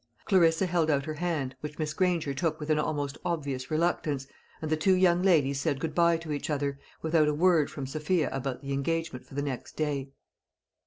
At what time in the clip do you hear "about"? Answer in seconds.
8.31-8.63